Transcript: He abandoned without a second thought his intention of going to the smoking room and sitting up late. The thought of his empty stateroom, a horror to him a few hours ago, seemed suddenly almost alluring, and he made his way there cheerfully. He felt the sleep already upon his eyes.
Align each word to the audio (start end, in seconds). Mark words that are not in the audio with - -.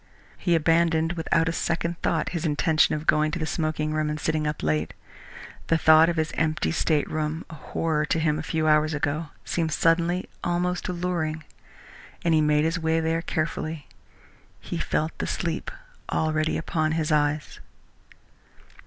He 0.39 0.55
abandoned 0.55 1.13
without 1.13 1.47
a 1.47 1.51
second 1.51 1.95
thought 2.01 2.29
his 2.29 2.43
intention 2.43 2.95
of 2.95 3.05
going 3.05 3.29
to 3.29 3.37
the 3.37 3.45
smoking 3.45 3.93
room 3.93 4.09
and 4.09 4.19
sitting 4.19 4.47
up 4.47 4.63
late. 4.63 4.95
The 5.67 5.77
thought 5.77 6.09
of 6.09 6.15
his 6.17 6.31
empty 6.33 6.71
stateroom, 6.71 7.45
a 7.51 7.53
horror 7.53 8.03
to 8.07 8.17
him 8.17 8.39
a 8.39 8.41
few 8.41 8.67
hours 8.67 8.95
ago, 8.95 9.27
seemed 9.45 9.71
suddenly 9.71 10.27
almost 10.43 10.87
alluring, 10.87 11.43
and 12.25 12.33
he 12.33 12.41
made 12.41 12.65
his 12.65 12.79
way 12.79 12.99
there 12.99 13.21
cheerfully. 13.21 13.87
He 14.59 14.79
felt 14.79 15.15
the 15.19 15.27
sleep 15.27 15.69
already 16.11 16.57
upon 16.57 16.93
his 16.93 17.11
eyes. 17.11 17.59